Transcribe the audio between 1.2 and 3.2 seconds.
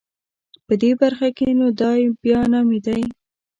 کې نو دای بیا نامي و.